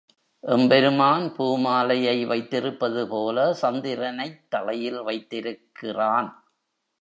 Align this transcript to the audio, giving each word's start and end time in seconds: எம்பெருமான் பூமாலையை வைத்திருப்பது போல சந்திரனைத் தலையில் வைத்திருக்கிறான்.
எம்பெருமான் 0.43 1.25
பூமாலையை 1.37 2.15
வைத்திருப்பது 2.27 3.07
போல 3.07 3.53
சந்திரனைத் 3.61 4.41
தலையில் 4.49 5.01
வைத்திருக்கிறான். 5.01 6.31